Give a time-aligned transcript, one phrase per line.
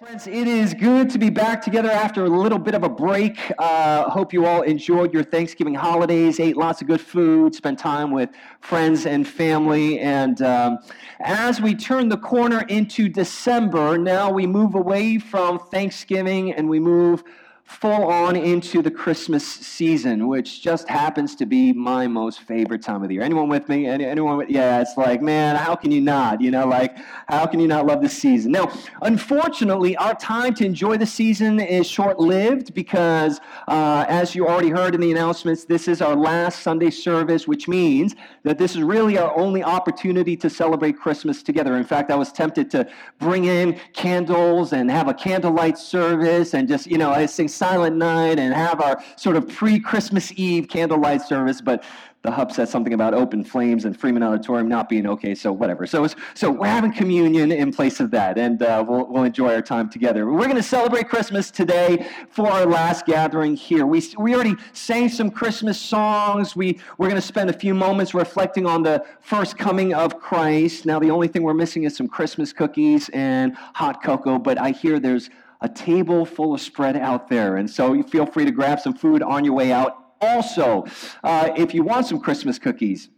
[0.00, 3.36] Friends, it is good to be back together after a little bit of a break.
[3.58, 8.12] Uh, hope you all enjoyed your Thanksgiving holidays, ate lots of good food, spent time
[8.12, 8.30] with
[8.60, 9.98] friends and family.
[9.98, 10.78] And um,
[11.18, 16.78] as we turn the corner into December, now we move away from Thanksgiving and we
[16.78, 17.24] move
[17.68, 23.02] full on into the Christmas season, which just happens to be my most favorite time
[23.02, 23.22] of the year.
[23.22, 23.86] Anyone with me?
[23.86, 24.38] Any, anyone?
[24.38, 26.40] With, yeah, it's like, man, how can you not?
[26.40, 26.96] You know, like,
[27.28, 28.52] how can you not love the season?
[28.52, 28.72] Now,
[29.02, 34.70] unfortunately, our time to enjoy the season is short lived because, uh, as you already
[34.70, 38.82] heard in the announcements, this is our last Sunday service, which means that this is
[38.82, 41.76] really our only opportunity to celebrate Christmas together.
[41.76, 46.66] In fact, I was tempted to bring in candles and have a candlelight service and
[46.66, 50.68] just, you know, I sing Silent Night and have our sort of pre Christmas Eve
[50.68, 51.82] candlelight service, but
[52.22, 55.86] the hub said something about open flames and Freeman Auditorium not being okay, so whatever.
[55.86, 59.62] So, so we're having communion in place of that, and uh, we'll, we'll enjoy our
[59.62, 60.26] time together.
[60.26, 63.86] We're going to celebrate Christmas today for our last gathering here.
[63.86, 66.56] We, we already sang some Christmas songs.
[66.56, 70.86] We, we're going to spend a few moments reflecting on the first coming of Christ.
[70.86, 74.72] Now, the only thing we're missing is some Christmas cookies and hot cocoa, but I
[74.72, 77.56] hear there's a table full of spread out there.
[77.56, 80.12] And so you feel free to grab some food on your way out.
[80.20, 80.84] Also,
[81.22, 83.08] uh, if you want some Christmas cookies,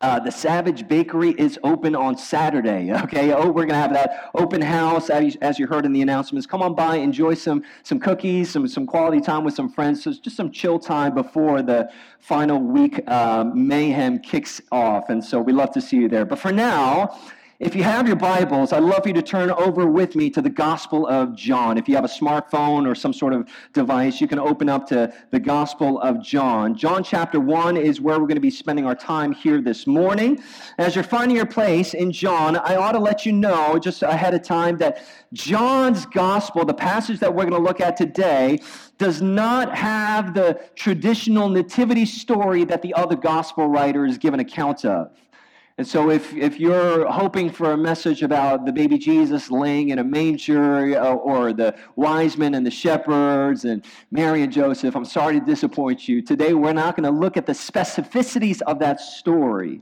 [0.00, 2.92] uh, the Savage Bakery is open on Saturday.
[3.08, 6.02] Okay, oh, we're gonna have that open house as you, as you heard in the
[6.02, 6.46] announcements.
[6.46, 10.04] Come on by, enjoy some some cookies, some some quality time with some friends.
[10.04, 15.08] So it's just some chill time before the final week uh, mayhem kicks off.
[15.08, 16.24] And so we love to see you there.
[16.24, 17.18] But for now.
[17.60, 20.40] If you have your Bibles, I'd love for you to turn over with me to
[20.40, 21.76] the Gospel of John.
[21.76, 25.12] If you have a smartphone or some sort of device, you can open up to
[25.32, 26.76] the Gospel of John.
[26.76, 30.40] John chapter 1 is where we're going to be spending our time here this morning.
[30.78, 34.34] As you're finding your place in John, I ought to let you know just ahead
[34.34, 38.60] of time that John's Gospel, the passage that we're going to look at today,
[38.98, 44.84] does not have the traditional nativity story that the other Gospel writers give an account
[44.84, 45.10] of.
[45.78, 50.00] And so, if, if you're hoping for a message about the baby Jesus laying in
[50.00, 55.04] a manger uh, or the wise men and the shepherds and Mary and Joseph, I'm
[55.04, 56.20] sorry to disappoint you.
[56.20, 59.80] Today, we're not going to look at the specificities of that story.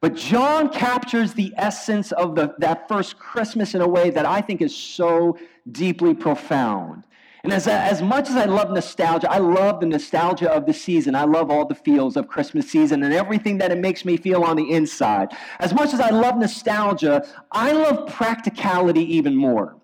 [0.00, 4.40] But John captures the essence of the, that first Christmas in a way that I
[4.40, 5.36] think is so
[5.72, 7.02] deeply profound.
[7.44, 11.14] And as, as much as I love nostalgia, I love the nostalgia of the season.
[11.14, 14.42] I love all the feels of Christmas season and everything that it makes me feel
[14.44, 15.28] on the inside.
[15.60, 17.22] As much as I love nostalgia,
[17.52, 19.76] I love practicality even more.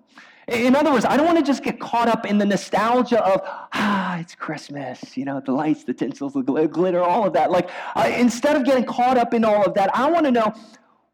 [0.49, 3.43] In other words, I don't want to just get caught up in the nostalgia of,
[3.45, 7.51] ah, it's Christmas, you know, the lights, the tinsels, the glitter, all of that.
[7.51, 10.55] Like, uh, instead of getting caught up in all of that, I want to know,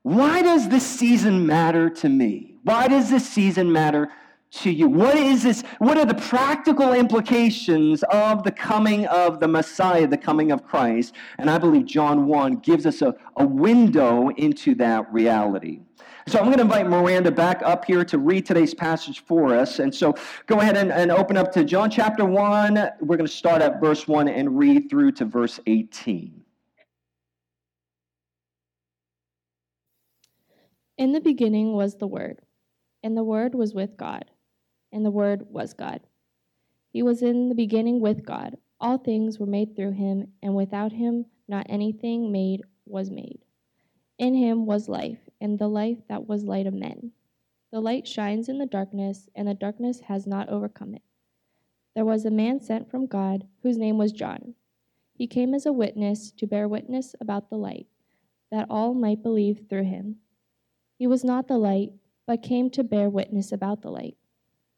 [0.03, 2.55] why does this season matter to me?
[2.63, 4.11] Why does this season matter
[4.53, 4.89] to you?
[4.89, 5.63] What is this?
[5.79, 11.15] What are the practical implications of the coming of the Messiah, the coming of Christ?
[11.39, 15.81] And I believe John 1 gives us a, a window into that reality.
[16.29, 19.79] So I'm going to invite Miranda back up here to read today's passage for us.
[19.79, 20.15] And so
[20.47, 22.75] go ahead and, and open up to John chapter 1.
[23.01, 26.43] We're going to start at verse 1 and read through to verse 18.
[30.99, 32.41] In the beginning was the Word,
[33.03, 34.25] and the Word was with God
[34.93, 36.01] and the Word was God.
[36.97, 38.57] He was in the beginning with God.
[38.81, 43.41] All things were made through him, and without him not anything made was made.
[44.19, 47.13] In him was life, and the life that was light of men.
[47.71, 51.03] The light shines in the darkness, and the darkness has not overcome it.
[51.95, 54.55] There was a man sent from God, whose name was John.
[55.13, 57.89] He came as a witness to bear witness about the light,
[58.51, 60.17] that all might believe through him.
[60.99, 61.93] He was not the light,
[62.27, 64.17] but came to bear witness about the light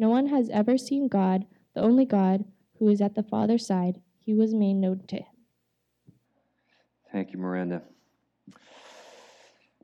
[0.00, 1.44] No one has ever seen God,
[1.74, 2.46] the only God,
[2.78, 4.00] who is at the Father's side.
[4.18, 5.26] He was made known to him.
[7.12, 7.82] Thank you, Miranda.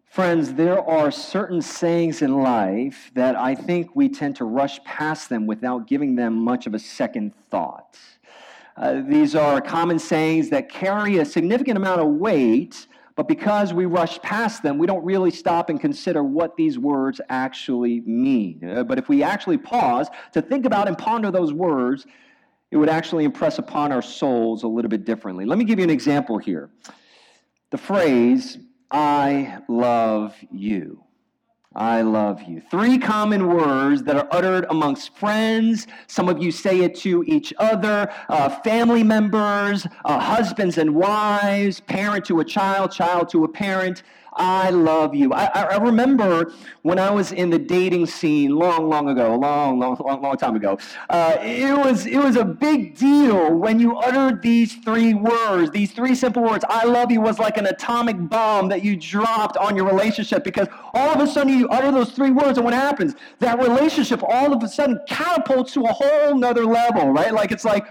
[0.07, 5.29] Friends, there are certain sayings in life that I think we tend to rush past
[5.29, 7.99] them without giving them much of a second thought.
[8.75, 12.87] Uh, these are common sayings that carry a significant amount of weight,
[13.17, 17.21] but because we rush past them, we don't really stop and consider what these words
[17.31, 18.63] actually mean.
[18.63, 22.07] Uh, but if we actually pause to think about and ponder those words,
[22.71, 25.47] it would actually impress upon our souls a little bit differently.
[25.47, 26.69] Let me give you an example here.
[27.71, 28.59] The phrase,
[28.91, 31.06] I love you.
[31.76, 32.62] I love you.
[32.70, 35.87] Three common words that are uttered amongst friends.
[36.06, 41.81] Some of you say it to each other, uh, family members, uh, husbands and wives,
[41.81, 44.05] parent to a child, child to a parent.
[44.37, 45.33] I love you.
[45.33, 46.53] I, I, remember
[46.83, 50.55] when I was in the dating scene long, long ago, long, long, long, long time
[50.56, 50.79] ago.
[51.09, 55.93] Uh, it was it was a big deal when you uttered these three words, these
[55.93, 56.65] three simple words.
[56.69, 60.69] I love you was like an atomic bomb that you dropped on your relationship because
[60.93, 63.15] all of a sudden you utter those three words, and what happens?
[63.38, 67.33] That relationship all of a sudden catapults to a whole nother level, right?
[67.33, 67.87] Like it's like.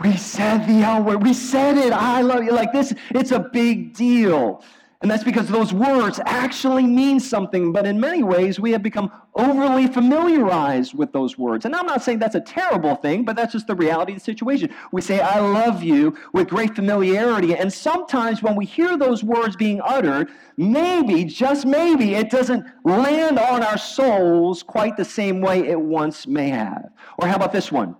[0.00, 1.24] We said the L word.
[1.24, 1.92] We said it.
[1.92, 2.52] I love you.
[2.52, 4.62] Like this, it's a big deal.
[5.00, 9.12] And that's because those words actually mean something, but in many ways we have become
[9.36, 11.64] overly familiarized with those words.
[11.64, 14.24] And I'm not saying that's a terrible thing, but that's just the reality of the
[14.24, 14.74] situation.
[14.90, 17.54] We say, I love you with great familiarity.
[17.54, 23.38] And sometimes when we hear those words being uttered, maybe, just maybe, it doesn't land
[23.38, 26.90] on our souls quite the same way it once may have.
[27.18, 27.94] Or how about this one?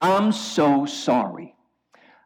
[0.00, 1.54] I'm so sorry.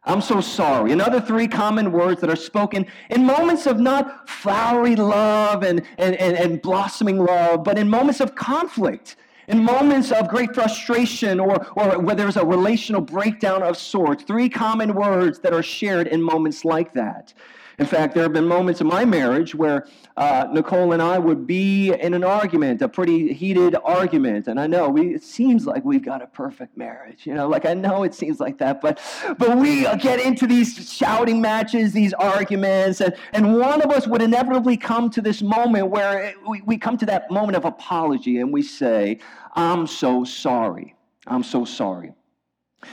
[0.04, 0.90] I'm so sorry.
[0.90, 6.16] Another three common words that are spoken in moments of not flowery love and, and,
[6.16, 9.14] and, and, blossoming love, but in moments of conflict,
[9.46, 14.24] in moments of great frustration, or, or where there's a relational breakdown of sorts.
[14.24, 17.32] Three common words that are shared in moments like that.
[17.78, 19.86] In fact, there have been moments in my marriage where
[20.16, 24.66] uh, Nicole and I would be in an argument, a pretty heated argument, and I
[24.66, 28.02] know we, it seems like we've got a perfect marriage, you know, like I know
[28.02, 29.00] it seems like that, but
[29.38, 34.22] but we get into these shouting matches, these arguments, and, and one of us would
[34.22, 38.52] inevitably come to this moment where we, we come to that moment of apology and
[38.52, 39.18] we say,
[39.54, 40.94] I'm so sorry.
[41.26, 42.12] I'm so sorry.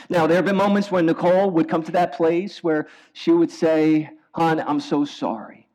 [0.10, 3.52] Now, there have been moments when Nicole would come to that place where she would
[3.52, 5.68] say, Hon, I'm so sorry.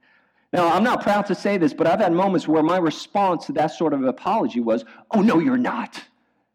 [0.52, 3.52] Now, I'm not proud to say this, but I've had moments where my response to
[3.54, 6.02] that sort of apology was, Oh, no, you're not.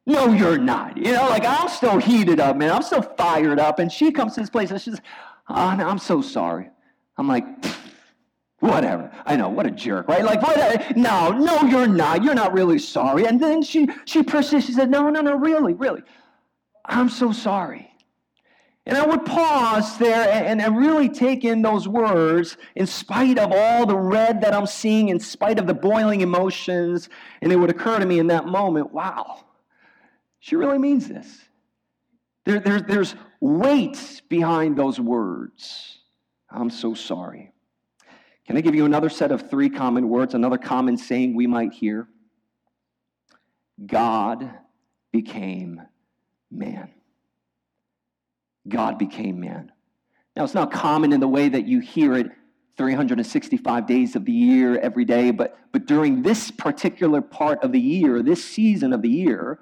[0.05, 0.97] No, you're not.
[0.97, 2.71] You know, like I'm still heated up, man.
[2.71, 3.79] I'm still fired up.
[3.79, 5.01] And she comes to this place and she says,
[5.45, 6.69] Hon, I'm so sorry.
[7.17, 7.45] I'm like,
[8.59, 9.11] whatever.
[9.25, 10.23] I know, what a jerk, right?
[10.23, 10.95] Like, what?
[10.95, 12.23] no, no, you're not.
[12.23, 13.25] You're not really sorry.
[13.25, 14.67] And then she she persists.
[14.67, 16.03] She said, No, no, no, really, really.
[16.85, 17.91] I'm so sorry.
[18.89, 23.51] And I would pause there and, and, really take in those words in spite of
[23.51, 27.07] all the red that I'm seeing, in spite of the boiling emotions.
[27.43, 29.45] And it would occur to me in that moment wow,
[30.39, 31.27] she really means this.
[32.45, 35.99] There, there, there's weight behind those words.
[36.49, 37.53] I'm so sorry.
[38.47, 41.73] Can I give you another set of three common words, another common saying we might
[41.73, 42.07] hear?
[43.85, 44.51] God
[45.11, 45.79] became
[46.49, 46.89] man.
[48.69, 49.71] God became man.
[50.35, 52.31] Now, it's not common in the way that you hear it
[52.77, 57.79] 365 days of the year, every day, but, but during this particular part of the
[57.79, 59.59] year, this season of the year,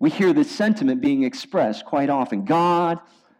[0.00, 2.44] we hear this sentiment being expressed quite often.
[2.44, 2.98] God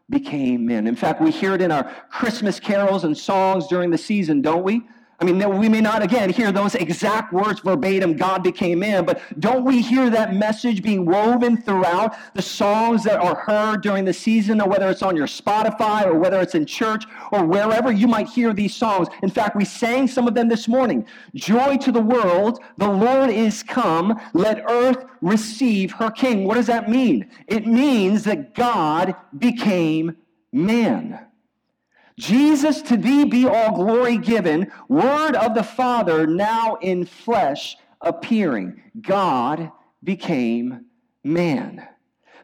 [0.09, 0.87] became man.
[0.87, 4.63] In fact, we hear it in our Christmas carols and songs during the season, don't
[4.63, 4.83] we?
[5.21, 9.21] I mean, we may not, again, hear those exact words verbatim, God became man, but
[9.39, 14.15] don't we hear that message being woven throughout the songs that are heard during the
[14.15, 18.09] season, or whether it's on your Spotify, or whether it's in church, or wherever you
[18.09, 19.09] might hear these songs?
[19.23, 21.05] In fact, we sang some of them this morning.
[21.35, 26.45] Joy to the world, the Lord is come, let earth receive her king.
[26.45, 27.31] What does that mean?
[27.47, 30.17] It means that God became
[30.51, 31.27] man.
[32.21, 38.83] Jesus, to thee be all glory given, word of the Father now in flesh appearing.
[39.01, 39.73] God
[40.05, 40.85] became
[41.25, 41.87] man.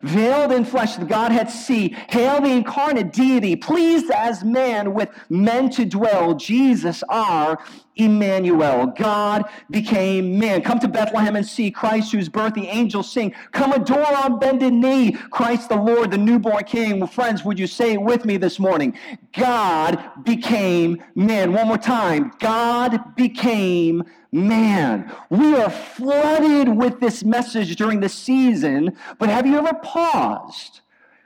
[0.02, 1.96] Veiled in flesh, the Godhead see.
[2.08, 6.34] Hail the incarnate deity, pleased as man with men to dwell.
[6.34, 7.58] Jesus, our
[7.96, 8.86] Emmanuel.
[8.88, 10.62] God became man.
[10.62, 13.34] Come to Bethlehem and see Christ whose birth the angels sing.
[13.52, 17.00] Come adore on bended knee Christ the Lord, the newborn King.
[17.00, 18.98] Well, friends, would you say it with me this morning?
[19.32, 21.52] God became man.
[21.52, 22.32] One more time.
[22.38, 25.12] God became man.
[25.30, 30.80] We are flooded with this message during the season, but have you ever paused?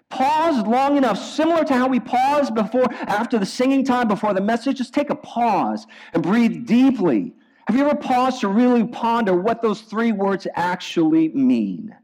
[0.09, 4.41] Paused long enough, similar to how we pause before, after the singing time, before the
[4.41, 4.79] message.
[4.79, 7.33] Just take a pause and breathe deeply.
[7.67, 11.95] Have you ever paused to really ponder what those three words actually mean?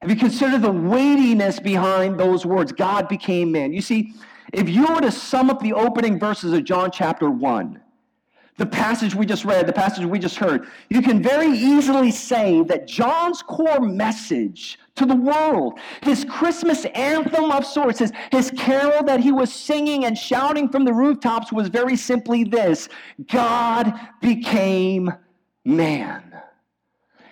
[0.00, 2.72] Have you considered the weightiness behind those words?
[2.72, 3.72] God became man.
[3.72, 4.14] You see,
[4.52, 7.80] if you were to sum up the opening verses of John chapter 1,
[8.58, 12.62] the passage we just read, the passage we just heard, you can very easily say
[12.64, 19.04] that John's core message to the world, his Christmas anthem of sorts, his, his carol
[19.04, 22.88] that he was singing and shouting from the rooftops was very simply this
[23.28, 25.12] God became
[25.64, 26.24] man.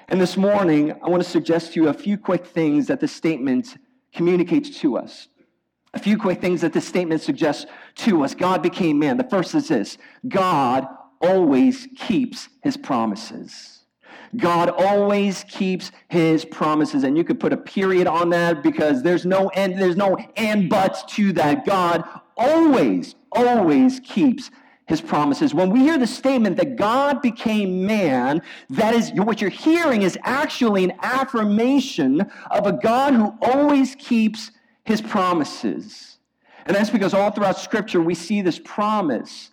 [0.09, 3.09] And this morning, I want to suggest to you a few quick things that the
[3.09, 3.77] statement
[4.15, 5.27] communicates to us.
[5.93, 7.67] A few quick things that this statement suggests
[7.97, 8.33] to us.
[8.33, 9.17] God became man.
[9.17, 10.87] The first is this God
[11.27, 13.77] always keeps his promises.
[14.37, 17.05] God always keeps his promises.
[17.05, 20.69] And you could put a period on that because there's no end, there's no and
[20.69, 21.65] buts to that.
[21.65, 22.05] God
[22.37, 24.51] always, always keeps
[24.87, 25.53] his promises.
[25.53, 30.19] When we hear the statement that God became man, that is what you're hearing is
[30.23, 34.53] actually an affirmation of a God who always keeps
[34.85, 36.19] his promises.
[36.67, 39.51] And that's because all throughout Scripture we see this promise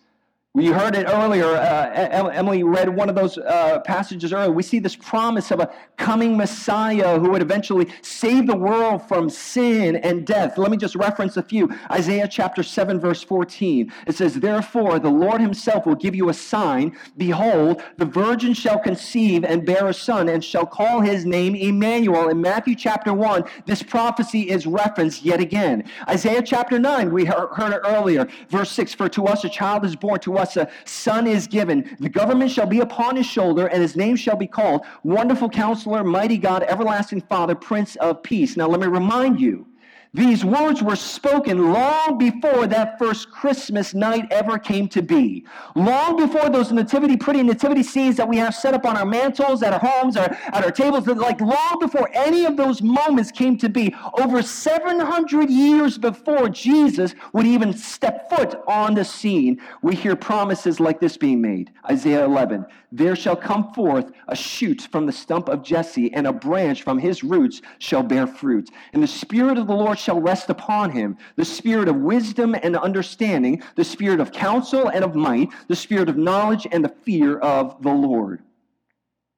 [0.62, 1.46] you heard it earlier.
[1.46, 4.52] Uh, Emily read one of those uh, passages earlier.
[4.52, 9.28] We see this promise of a coming Messiah who would eventually save the world from
[9.28, 10.56] sin and death.
[10.56, 11.68] Let me just reference a few.
[11.90, 13.92] Isaiah chapter 7, verse 14.
[14.06, 16.96] It says, Therefore, the Lord himself will give you a sign.
[17.16, 22.28] Behold, the virgin shall conceive and bear a son, and shall call his name Emmanuel.
[22.28, 25.82] In Matthew chapter 1, this prophecy is referenced yet again.
[26.08, 28.28] Isaiah chapter 9, we heard it earlier.
[28.50, 31.46] Verse 6 For to us a child is born, to us us a son is
[31.46, 31.96] given.
[32.00, 36.04] The government shall be upon his shoulder, and his name shall be called Wonderful Counselor,
[36.04, 38.56] Mighty God, Everlasting Father, Prince of Peace.
[38.56, 39.66] Now, let me remind you
[40.14, 45.44] these words were spoken long before that first Christmas night ever came to be.
[45.74, 49.64] Long before those nativity, pretty nativity scenes that we have set up on our mantles,
[49.64, 53.58] at our homes, or at our tables, like long before any of those moments came
[53.58, 59.96] to be, over 700 years before Jesus would even step foot on the scene, we
[59.96, 61.72] hear promises like this being made.
[61.90, 66.32] Isaiah 11, there shall come forth a shoot from the stump of Jesse, and a
[66.32, 68.70] branch from his roots shall bear fruit.
[68.92, 72.76] And the Spirit of the Lord shall rest upon him the Spirit of wisdom and
[72.76, 77.38] understanding, the Spirit of counsel and of might, the Spirit of knowledge and the fear
[77.38, 78.42] of the Lord.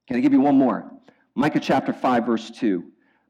[0.09, 0.91] Can I give you one more?
[1.35, 2.85] Micah chapter 5, verse 2.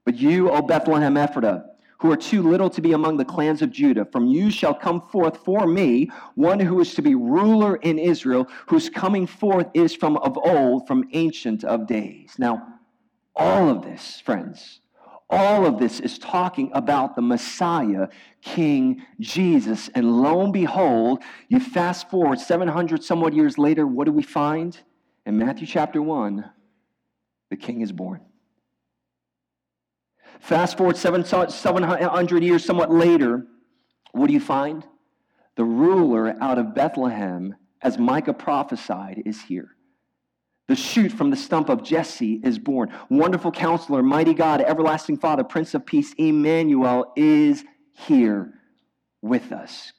[0.05, 1.65] But you, O Bethlehem Ephratah,
[1.99, 4.05] who are too little to be among the clans of Judah.
[4.05, 8.47] From you shall come forth for me one who is to be ruler in Israel,
[8.67, 12.35] whose coming forth is from of old, from ancient of days.
[12.39, 12.67] Now,
[13.35, 14.81] all of this, friends,
[15.29, 18.09] all of this is talking about the Messiah,
[18.43, 19.91] King Jesus.
[19.95, 24.79] And lo and behold, you fast forward 700 somewhat years later, what do we find?
[25.25, 26.49] In Matthew chapter 1,
[27.51, 28.21] the King is born.
[30.41, 33.47] Fast forward 700 years somewhat later,
[34.13, 34.87] what do you find?
[35.57, 39.76] The ruler out of Bethlehem, as Micah prophesied, is here.
[40.69, 42.93] The shoot from the stump of Jesse is born.
[43.09, 48.53] Wonderful counselor, mighty God, everlasting Father, Prince of Peace, Emmanuel is here
[49.23, 49.93] with us.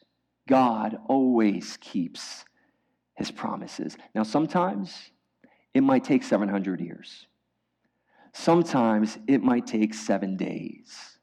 [0.47, 2.43] God always keeps
[3.15, 3.97] his promises.
[4.13, 5.11] Now, sometimes
[5.73, 7.27] it might take 700 years.
[8.33, 11.17] Sometimes it might take seven days.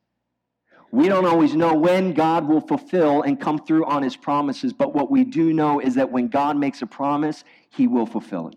[0.91, 4.95] We don't always know when God will fulfill and come through on his promises, but
[4.95, 8.57] what we do know is that when God makes a promise, he will fulfill it.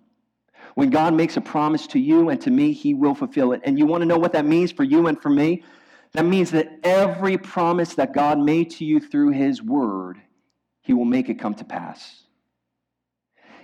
[0.77, 3.61] When God makes a promise to you and to me, he will fulfill it.
[3.63, 5.63] And you want to know what that means for you and for me?
[6.11, 10.21] That means that every promise that God made to you through his word,
[10.83, 12.21] he will make it come to pass.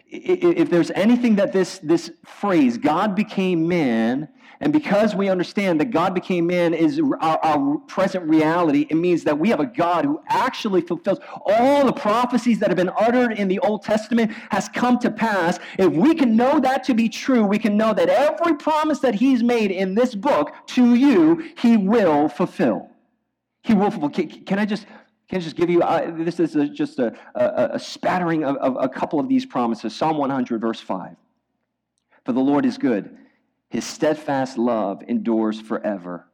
[0.08, 4.30] If there's anything that this, this phrase, God became man,
[4.64, 9.26] and because we understand that God became man is our, our, present reality, it means
[9.26, 13.34] that we have a God who actually fulfills all the prophecies that have been uttered
[13.34, 15.60] in the Old Testament has come to pass.
[15.78, 19.16] If we can know that to be true, we can know that every promise that
[19.16, 22.90] He's made in this book to you, He will fulfill.
[23.64, 24.12] He will fulfill.
[24.12, 24.86] Can, can I just
[25.34, 28.78] Can just give you, uh, this is a, just a, a, a spattering of, of
[28.80, 29.96] a couple of these promises.
[29.96, 31.16] Psalm 100, verse 5.
[32.24, 33.18] For the Lord is good,
[33.72, 36.28] his steadfast love endures forever.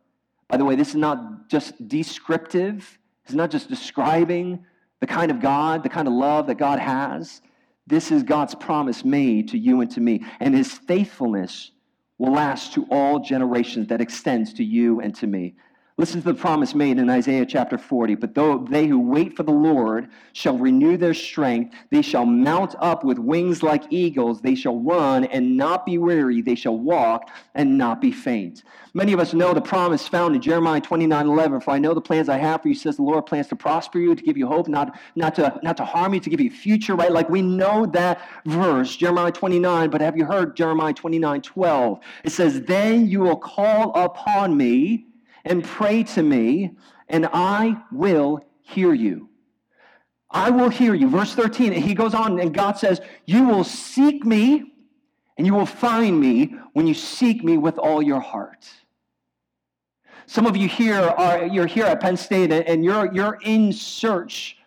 [0.49, 4.65] By the way, this is not just descriptive, it's not just describing
[4.99, 7.41] the kind of God, the kind of love that God has.
[7.87, 10.25] This is God's promise made to you and to me.
[10.41, 11.71] And his faithfulness
[12.17, 15.55] will last to all generations that extends to you and to me.
[15.99, 18.15] Listen to the promise made in Isaiah chapter 40.
[18.15, 22.73] But though they who wait for the Lord shall renew their strength, they shall mount
[22.79, 24.39] up with wings like eagles.
[24.39, 26.41] They shall run and not be weary.
[26.41, 28.63] They shall walk and not be faint.
[28.93, 31.59] Many of us know the promise found in Jeremiah 29 11.
[31.59, 33.99] For I know the plans I have for you, says the Lord, plans to prosper
[33.99, 36.49] you, to give you hope, not, not, to, not to harm you, to give you
[36.49, 37.11] future, right?
[37.11, 39.89] Like we know that verse, Jeremiah 29.
[39.89, 41.99] But have you heard Jeremiah 29 12?
[42.23, 45.08] It says, Then you will call upon me
[45.45, 46.71] and pray to me,
[47.07, 49.29] and I will hear you.
[50.31, 51.09] I will hear you.
[51.09, 54.73] Verse 13, he goes on, and God says, You will seek me,
[55.37, 58.69] and you will find me when you seek me with all your heart.
[60.29, 64.58] Some of you here are you're here at Penn State and you're you're in search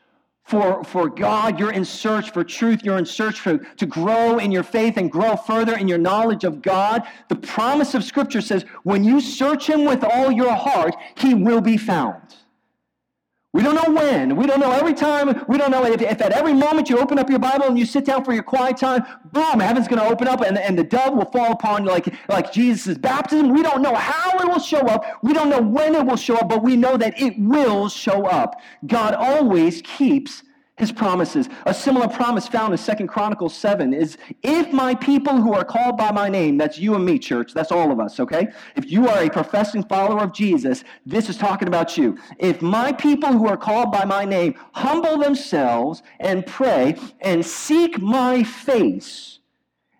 [0.52, 1.58] for, for God.
[1.58, 2.84] You're in search for truth.
[2.84, 6.44] You're in search for, to grow in your faith and grow further in your knowledge
[6.44, 7.04] of God.
[7.28, 11.62] The promise of Scripture says when you search Him with all your heart, He will
[11.62, 12.36] be found.
[13.52, 14.36] We don't know when.
[14.36, 15.44] We don't know every time.
[15.46, 17.84] We don't know if, if, at every moment you open up your Bible and you
[17.84, 20.84] sit down for your quiet time, boom, heaven's going to open up and, and the
[20.84, 23.50] dove will fall upon you like, like Jesus' baptism.
[23.50, 25.04] We don't know how it will show up.
[25.22, 28.24] We don't know when it will show up, but we know that it will show
[28.24, 28.58] up.
[28.86, 30.42] God always keeps
[30.82, 31.48] his promises.
[31.64, 35.96] A similar promise found in Second Chronicles 7 is if my people who are called
[35.96, 38.48] by my name, that's you and me, church, that's all of us, okay?
[38.74, 42.18] If you are a professing follower of Jesus, this is talking about you.
[42.38, 48.00] If my people who are called by my name humble themselves and pray and seek
[48.00, 49.38] my face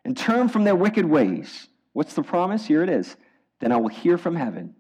[0.05, 2.67] and turn from their wicked ways, what's the promise?
[2.67, 3.17] Here it is.
[3.61, 4.75] Then I will hear from heaven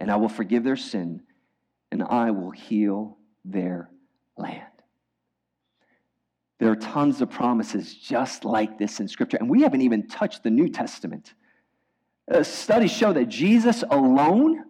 [0.00, 1.22] and I will forgive their sin
[1.92, 3.88] and I will heal their
[4.36, 4.71] land.
[6.58, 10.42] There are tons of promises just like this in Scripture, and we haven't even touched
[10.42, 11.34] the New Testament.
[12.30, 14.64] Uh, studies show that Jesus alone,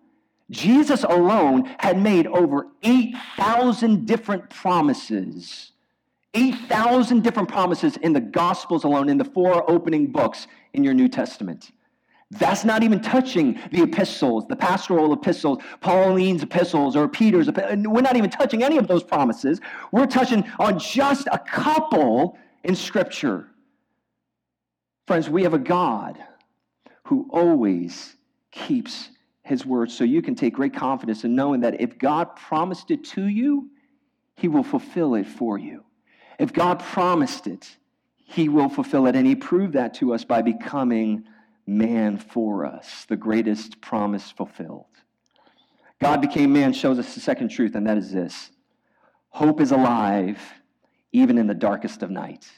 [0.51, 5.73] Jesus alone had made over 8,000 different promises.
[6.35, 11.09] 8,000 different promises in the Gospels alone, in the four opening books in your New
[11.09, 11.73] Testament.
[12.39, 17.51] That's not even touching the epistles, the pastoral epistles, Pauline's epistles, or Peter's.
[17.51, 19.61] We're not even touching any of those promises.
[19.93, 23.49] We're touching on just a couple in Scripture.
[25.07, 26.19] Friends, we have a God
[27.05, 28.17] who always
[28.51, 29.11] keeps
[29.43, 29.91] his word.
[29.91, 33.69] So you can take great confidence in knowing that if God promised it to you,
[34.37, 35.85] he will fulfill it for you.
[36.39, 37.77] If God promised it,
[38.17, 39.17] he will fulfill it.
[39.17, 41.25] And he proved that to us by becoming
[41.67, 44.87] man for us, the greatest promise fulfilled.
[46.01, 48.51] God became man shows us the second truth, and that is this
[49.31, 50.39] hope is alive
[51.13, 52.51] even in the darkest of night.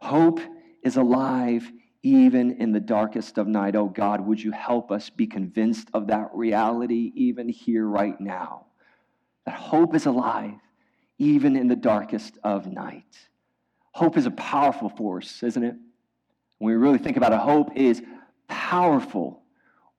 [0.00, 0.40] Hope
[0.82, 1.70] is alive
[2.02, 3.74] even in the darkest of night.
[3.74, 8.66] Oh God, would you help us be convinced of that reality even here right now?
[9.44, 10.54] That hope is alive
[11.18, 13.28] even in the darkest of night.
[13.92, 15.76] Hope is a powerful force, isn't it?
[16.58, 18.02] When we really think about it, hope is
[18.48, 19.42] powerful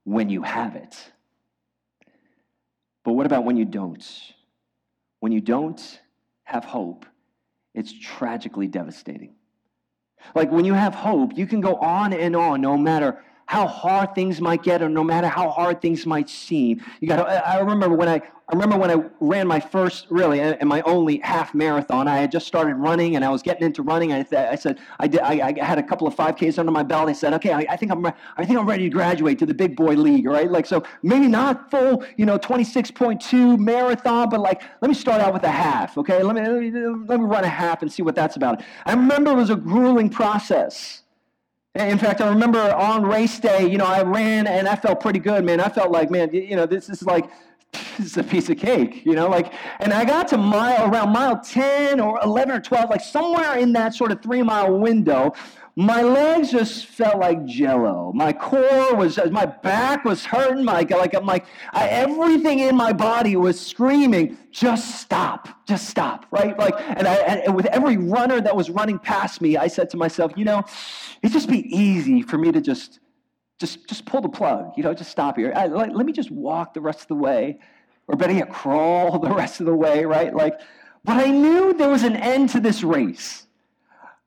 [0.04, 0.96] when you have it.
[3.04, 4.06] But what about when you don't?
[5.20, 6.02] When you don't
[6.44, 7.06] have hope,
[7.74, 9.36] it's tragically devastating.
[10.36, 14.14] Like when you have hope, you can go on and on no matter how hard
[14.14, 16.84] things might get or no matter how hard things might seem.
[17.00, 20.70] You got I remember when I I remember when I ran my first, really, and
[20.70, 22.08] my only half marathon.
[22.08, 24.14] I had just started running, and I was getting into running.
[24.14, 27.10] I, I said, I, did, I, I, had a couple of 5Ks under my belt.
[27.10, 29.54] I said, okay, I, I, think I'm, I think I'm ready to graduate to the
[29.54, 30.50] big boy league, right?
[30.50, 35.34] Like, so maybe not full, you know, 26.2 marathon, but like, let me start out
[35.34, 36.24] with a half, okay?
[36.24, 36.72] Let me, let me,
[37.06, 38.64] let me run a half and see what that's about.
[38.86, 41.04] I remember it was a grueling process.
[41.76, 45.20] In fact, I remember on race day, you know, I ran and I felt pretty
[45.20, 45.60] good, man.
[45.60, 47.30] I felt like, man, you know, this is like
[47.98, 51.12] this is a piece of cake, you know, like, and I got to mile around
[51.12, 55.34] mile 10 or 11 or 12, like somewhere in that sort of three mile window.
[55.80, 58.12] My legs just felt like jello.
[58.16, 60.66] My core was, my back was hurting.
[60.66, 61.40] My, like, my,
[61.72, 66.58] I, everything in my body was screaming, just stop, just stop, right?
[66.58, 69.98] Like, and I, and with every runner that was running past me, I said to
[69.98, 70.64] myself, you know,
[71.22, 73.00] it'd just be easy for me to just
[73.60, 75.52] just, just pull the plug, you know, just stop here.
[75.56, 77.60] I, let, let me just walk the rest of the way
[78.08, 80.34] or better yet, crawl the rest of the way, right?
[80.34, 80.60] Like,
[81.04, 83.47] but I knew there was an end to this race.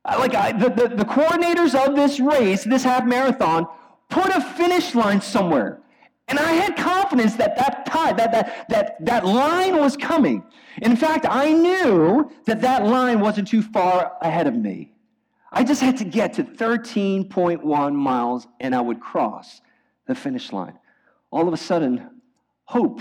[0.04, 3.66] Uh, like I, the, the, the coordinators of this race, this half marathon,
[4.08, 5.80] put a finish line somewhere.
[6.28, 10.44] And I had confidence that that time, that, that, that, that line was coming.
[10.80, 14.92] In fact, I knew that that line wasn't too far ahead of me.
[15.52, 19.60] I just had to get to 13.1 miles and I would cross
[20.06, 20.78] the finish line.
[21.32, 22.08] All of a sudden,
[22.64, 23.00] hope,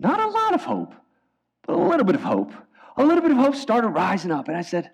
[0.00, 0.94] not a lot of hope,
[1.66, 2.52] but a little bit of hope,
[2.96, 4.48] a little bit of hope started rising up.
[4.48, 4.90] And I said,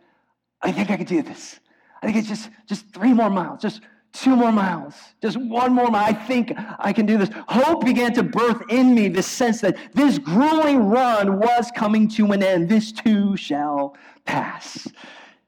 [0.64, 1.60] I think I can do this.
[2.02, 5.90] I think it's just, just three more miles, just two more miles, just one more
[5.90, 6.04] mile.
[6.04, 7.28] I think I can do this.
[7.48, 12.32] Hope began to birth in me this sense that this grueling run was coming to
[12.32, 12.68] an end.
[12.68, 14.88] This too shall pass.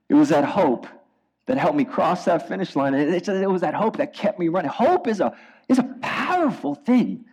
[0.08, 0.86] It was that hope
[1.46, 2.92] that helped me cross that finish line.
[2.94, 4.70] It, it was that hope that kept me running.
[4.70, 5.32] Hope is a,
[5.68, 7.24] is a powerful thing.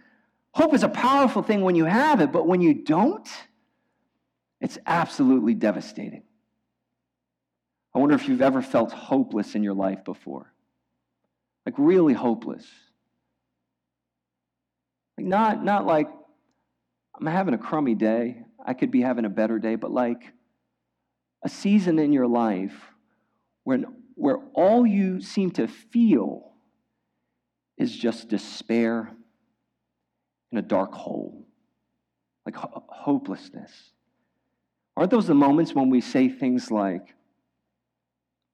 [0.52, 3.28] Hope is a powerful thing when you have it, but when you don't,
[4.62, 6.24] it's absolutely devastating.
[7.96, 10.52] I wonder if you've ever felt hopeless in your life before.
[11.66, 12.66] Like really hopeless.
[15.18, 16.10] Like not, not like
[17.20, 18.44] I'm having a crummy day.
[18.66, 20.34] I could be having a better day, but like
[21.44, 22.76] a season in your life
[23.64, 26.54] when, where all you seem to feel
[27.78, 29.12] is just despair
[30.52, 31.46] in a dark hole,
[32.46, 33.72] like ho- hopelessness.
[34.96, 37.16] Aren't those the moments when we say things like,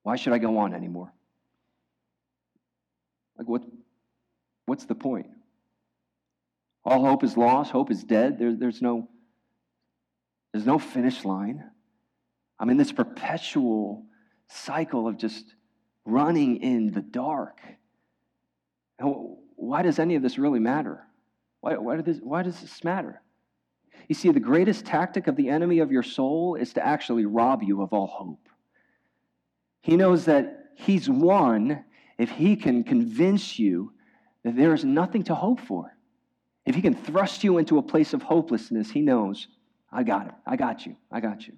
[0.10, 1.13] Why should I go on anymore?
[3.38, 3.62] Like, what,
[4.65, 5.28] what's the point?
[6.84, 8.39] All hope is lost, hope is dead.
[8.39, 9.08] There, there's, no,
[10.52, 11.63] there's no finish line.
[12.60, 14.04] I'm in this perpetual
[14.48, 15.45] cycle of just
[16.06, 17.62] running in the dark.
[18.98, 21.06] why does any of this really matter?
[21.62, 23.22] Why, why, why does this matter?
[24.08, 27.62] You see, the greatest tactic of the enemy of your soul is to actually rob
[27.62, 28.49] you of all hope.
[29.82, 31.84] He knows that he's won
[32.18, 33.94] if he can convince you
[34.44, 35.96] that there is nothing to hope for.
[36.65, 39.48] If he can thrust you into a place of hopelessness, he knows,
[39.92, 40.34] I got it.
[40.46, 40.96] I got you.
[41.12, 41.54] I got you.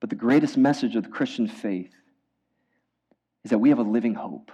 [0.00, 1.92] But the greatest message of the Christian faith
[3.44, 4.52] is that we have a living hope.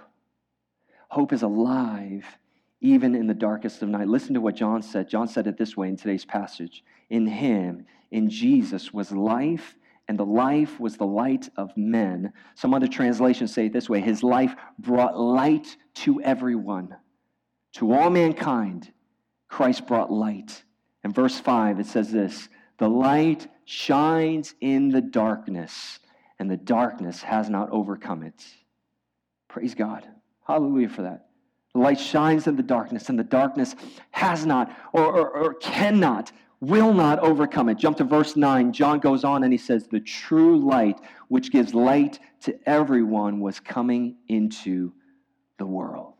[1.09, 2.25] Hope is alive
[2.83, 4.07] even in the darkest of night.
[4.07, 5.09] Listen to what John said.
[5.09, 9.75] John said it this way in today's passage In him, in Jesus, was life,
[10.07, 12.33] and the life was the light of men.
[12.55, 16.95] Some other translations say it this way His life brought light to everyone.
[17.73, 18.91] To all mankind,
[19.47, 20.63] Christ brought light.
[21.03, 25.99] In verse 5, it says this The light shines in the darkness,
[26.39, 28.43] and the darkness has not overcome it.
[29.47, 30.07] Praise God.
[30.45, 31.27] Hallelujah for that.
[31.73, 33.75] The light shines in the darkness, and the darkness
[34.11, 36.31] has not or, or, or, cannot,
[36.67, 37.77] will not overcome it.
[37.77, 38.73] Jump to verse 9.
[38.73, 43.59] John goes on and he says, The true light, which gives light to everyone, was
[43.59, 44.93] coming into
[45.57, 46.13] the world.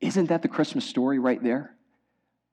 [0.00, 1.74] Isn't that the Christmas story right there?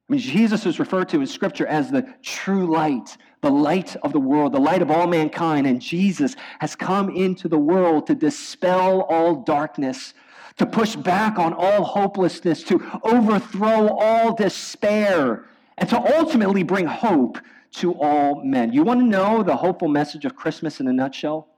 [0.07, 4.11] I mean, Jesus is referred to in Scripture as the true light, the light of
[4.11, 5.65] the world, the light of all mankind.
[5.65, 10.13] And Jesus has come into the world to dispel all darkness
[10.57, 15.45] to push back on all hopelessness, to overthrow all despair,
[15.77, 17.39] and to ultimately bring hope
[17.73, 18.71] to all men.
[18.71, 21.49] You want to know the hopeful message of Christmas in a nutshell?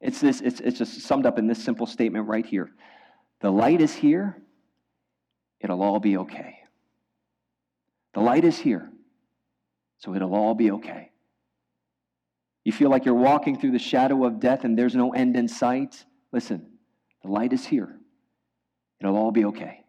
[0.00, 2.70] It's, this, it's, it's just summed up in this simple statement right here
[3.40, 4.40] The light is here,
[5.60, 6.56] it'll all be okay.
[8.14, 8.90] The light is here,
[9.98, 11.10] so it'll all be okay.
[12.64, 15.48] You feel like you're walking through the shadow of death and there's no end in
[15.48, 16.04] sight?
[16.32, 16.66] Listen,
[17.22, 17.98] the light is here.
[19.00, 19.79] It'll all be okay.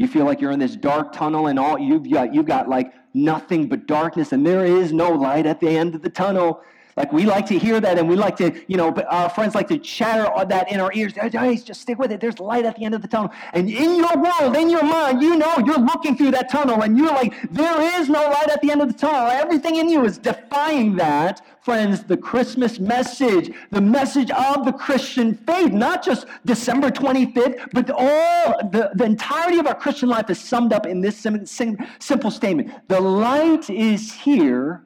[0.00, 2.94] You feel like you're in this dark tunnel and all you've got, you've got like
[3.12, 6.62] nothing but darkness and there is no light at the end of the tunnel.
[6.96, 9.68] Like we like to hear that and we like to, you know, our friends like
[9.68, 11.12] to chatter that in our ears.
[11.12, 12.20] Guys, just stick with it.
[12.20, 13.32] There's light at the end of the tunnel.
[13.52, 16.98] And in your world, in your mind, you know you're looking through that tunnel and
[16.98, 19.30] you're like, there is no light at the end of the tunnel.
[19.30, 21.42] Everything in you is defying that.
[21.62, 27.90] Friends, the Christmas message, the message of the Christian faith, not just December 25th, but
[27.90, 32.88] all the, the entirety of our Christian life is summed up in this simple statement.
[32.88, 34.84] The light is here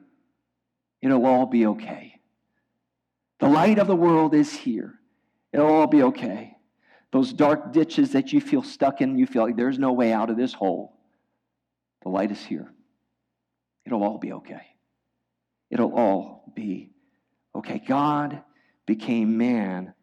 [1.05, 2.19] It'll all be okay.
[3.37, 4.95] The light of the world is here.
[5.53, 6.57] It'll all be okay.
[7.11, 10.31] Those dark ditches that you feel stuck in, you feel like there's no way out
[10.31, 10.97] of this hole.
[12.01, 12.73] The light is here.
[13.85, 14.63] It'll all be okay.
[15.69, 16.89] It'll all be
[17.53, 17.83] okay.
[17.87, 18.41] God
[18.87, 19.93] became man,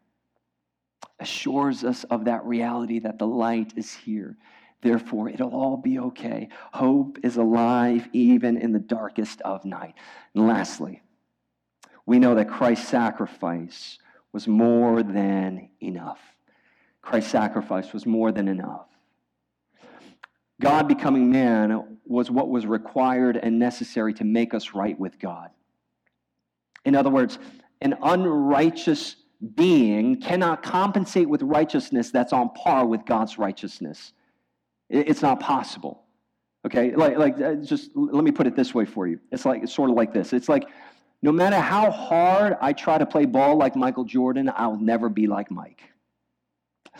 [1.19, 4.37] assures us of that reality that the light is here,
[4.83, 6.49] Therefore, it'll all be okay.
[6.73, 9.95] Hope is alive even in the darkest of night.
[10.35, 11.01] And lastly,
[12.05, 13.97] we know that Christ's sacrifice
[14.33, 16.19] was more than enough.
[17.01, 18.87] Christ's sacrifice was more than enough.
[20.61, 25.49] God becoming man was what was required and necessary to make us right with God.
[26.83, 27.39] In other words,
[27.81, 29.15] an unrighteous
[29.55, 34.11] being cannot compensate with righteousness that's on par with God's righteousness.
[34.93, 36.03] It's not possible.
[36.65, 39.19] Okay, like, like uh, just let me put it this way for you.
[39.31, 40.31] It's like it's sort of like this.
[40.31, 40.65] It's like
[41.21, 45.27] no matter how hard I try to play ball like Michael Jordan, I'll never be
[45.27, 45.81] like Mike.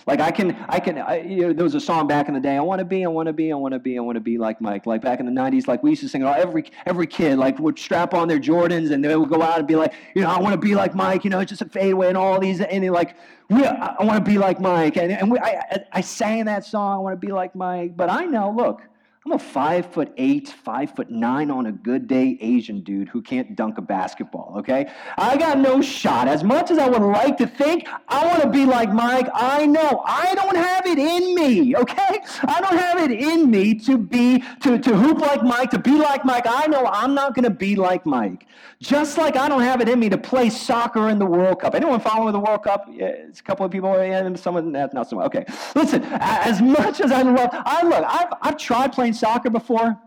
[0.06, 0.98] Like I can, I can.
[0.98, 2.58] I, you know, there was a song back in the day.
[2.58, 4.22] I want to be, I want to be, I want to be, I want to
[4.22, 4.86] be like Mike.
[4.86, 6.24] Like back in the '90s, like we used to sing.
[6.24, 9.68] Every every kid like would strap on their Jordans and they would go out and
[9.68, 11.24] be like, you know, I want to be like Mike.
[11.24, 13.16] You know, it's just a fadeaway and all these and like,
[13.50, 14.98] we, I, I want to be like Mike.
[14.98, 16.96] And and we, I I sang that song.
[16.96, 17.96] I want to be like Mike.
[17.96, 18.82] But I know, look,
[19.26, 23.22] I'm a five foot eight, five foot nine on a good day Asian dude who
[23.22, 24.92] can't dunk a basketball, okay?
[25.18, 26.28] I got no shot.
[26.28, 29.66] As much as I would like to think I want to be like Mike, I
[29.66, 32.20] know I don't have it in me, okay?
[32.42, 35.98] I don't have it in me to be, to, to hoop like Mike, to be
[35.98, 36.44] like Mike.
[36.46, 38.46] I know I'm not going to be like Mike.
[38.82, 41.76] Just like I don't have it in me to play soccer in the World Cup.
[41.76, 42.88] Anyone following the World Cup?
[42.92, 45.28] Yeah, it's a couple of people, and someone, eh, not someone.
[45.28, 49.50] Okay, listen, as much as I love, I look, I've, I've tried playing playing soccer
[49.50, 49.98] before,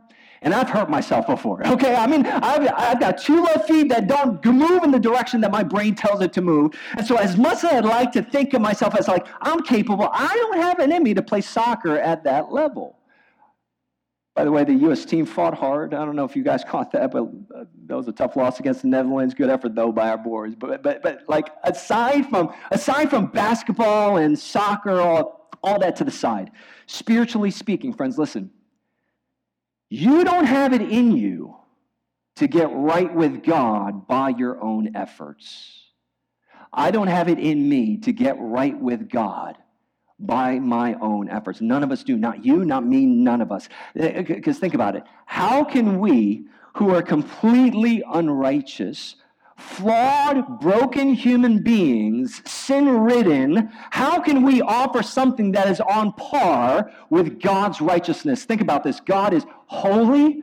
[0.42, 1.66] and I've hurt myself before.
[1.66, 5.40] Okay, I mean, I've, I've got two left feet that don't move in the direction
[5.40, 6.72] that my brain tells it to move.
[6.96, 10.08] And so, as much as I'd like to think of myself as like, I'm capable,
[10.12, 12.98] I don't have it in me to play soccer at that level.
[14.34, 15.06] By the way, the U.S.
[15.06, 15.94] team fought hard.
[15.94, 17.22] I don't know if you guys caught that, but
[17.54, 19.32] uh, that was a tough loss against the Netherlands.
[19.32, 20.54] Good effort though by our boys.
[20.54, 26.04] But but but like aside from aside from basketball and soccer, all all that to
[26.04, 26.50] the side,
[26.86, 28.50] spiritually speaking, friends, listen.
[29.88, 31.56] You don't have it in you
[32.36, 35.82] to get right with God by your own efforts.
[36.72, 39.56] I don't have it in me to get right with God
[40.18, 41.60] by my own efforts.
[41.60, 42.16] None of us do.
[42.16, 43.68] Not you, not me, none of us.
[43.96, 45.04] Eh, eh, because think about it.
[45.24, 49.16] How can we, who are completely unrighteous,
[49.56, 56.92] flawed, broken human beings, sin ridden, how can we offer something that is on par
[57.10, 58.44] with God's righteousness?
[58.44, 60.42] Think about this God is holy.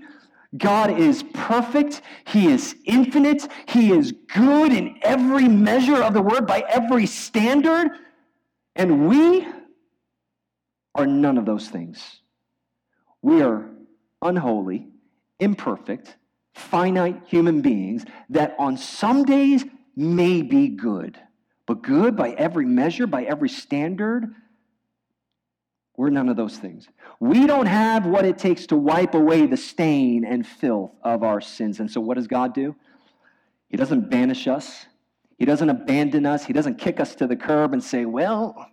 [0.55, 2.01] God is perfect.
[2.25, 3.47] He is infinite.
[3.67, 7.89] He is good in every measure of the word, by every standard.
[8.75, 9.47] And we
[10.93, 12.21] are none of those things.
[13.23, 13.67] We are
[14.21, 14.89] unholy,
[15.39, 16.17] imperfect,
[16.53, 21.19] finite human beings that on some days may be good,
[21.65, 24.25] but good by every measure, by every standard.
[25.95, 26.87] We're none of those things.
[27.19, 31.41] We don't have what it takes to wipe away the stain and filth of our
[31.41, 31.79] sins.
[31.79, 32.75] And so, what does God do?
[33.69, 34.85] He doesn't banish us,
[35.37, 38.69] He doesn't abandon us, He doesn't kick us to the curb and say, Well,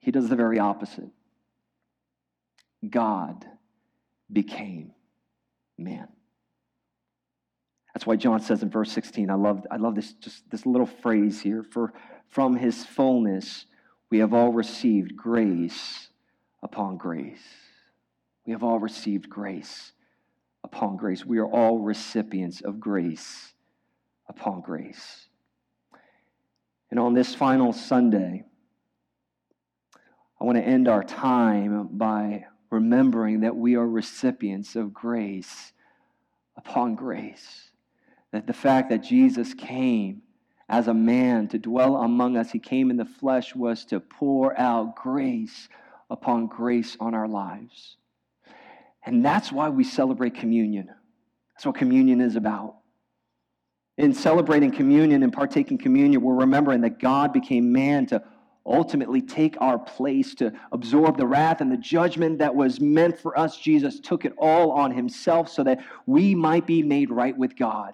[0.00, 1.10] He does the very opposite.
[2.88, 3.46] God
[4.30, 4.92] became
[5.78, 6.08] man.
[7.94, 10.86] That's why John says in verse 16, I love, I love this, just this little
[10.86, 11.62] phrase here.
[11.62, 11.92] For
[12.28, 13.66] from his fullness
[14.10, 16.08] we have all received grace
[16.62, 17.42] upon grace.
[18.46, 19.92] We have all received grace
[20.62, 21.24] upon grace.
[21.24, 23.52] We are all recipients of grace
[24.28, 25.28] upon grace.
[26.90, 28.44] And on this final Sunday,
[30.40, 35.72] I want to end our time by remembering that we are recipients of grace
[36.56, 37.70] upon grace.
[38.32, 40.22] That the fact that Jesus came
[40.68, 44.58] as a man to dwell among us, he came in the flesh, was to pour
[44.58, 45.68] out grace
[46.10, 47.96] upon grace on our lives.
[49.04, 50.88] And that's why we celebrate communion.
[51.54, 52.76] That's what communion is about.
[53.96, 58.22] In celebrating communion and partaking communion, we're remembering that God became man to
[58.66, 63.38] ultimately take our place to absorb the wrath and the judgment that was meant for
[63.38, 63.58] us.
[63.58, 67.92] Jesus took it all on himself so that we might be made right with God,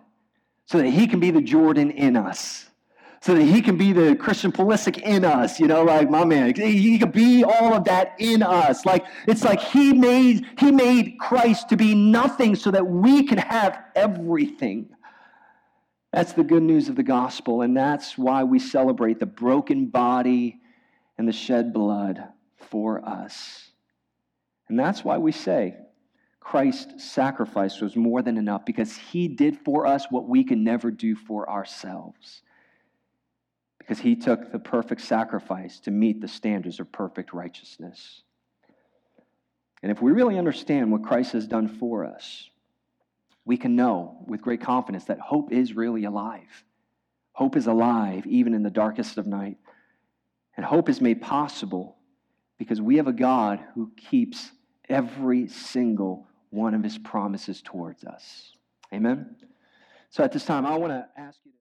[0.66, 2.66] so that he can be the Jordan in us.
[3.22, 6.54] So that he can be the Christian Pulisic in us, you know, like my man.
[6.54, 8.86] He can be all of that in us.
[8.86, 13.36] Like it's like he made he made Christ to be nothing so that we can
[13.36, 14.88] have everything.
[16.14, 20.59] That's the good news of the gospel, and that's why we celebrate the broken body
[21.20, 22.24] and the shed blood
[22.56, 23.72] for us.
[24.70, 25.76] And that's why we say
[26.40, 30.90] Christ's sacrifice was more than enough because he did for us what we can never
[30.90, 32.40] do for ourselves.
[33.78, 38.22] Because he took the perfect sacrifice to meet the standards of perfect righteousness.
[39.82, 42.48] And if we really understand what Christ has done for us,
[43.44, 46.64] we can know with great confidence that hope is really alive.
[47.32, 49.58] Hope is alive even in the darkest of night.
[50.60, 51.96] And hope is made possible
[52.58, 54.52] because we have a God who keeps
[54.90, 58.52] every single one of his promises towards us.
[58.92, 59.36] Amen?
[60.10, 61.56] So at this time, I want to ask you to.